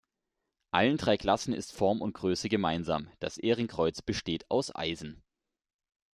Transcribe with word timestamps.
Allen 0.71 0.97
drei 0.97 1.15
Klassen 1.15 1.53
ist 1.53 1.73
Form 1.75 2.01
und 2.01 2.13
Größe 2.15 2.49
gemeinsam: 2.49 3.11
Das 3.19 3.37
Ehrenkreuz 3.37 4.01
besteht 4.01 4.49
aus 4.49 4.75
Eisen. 4.75 5.21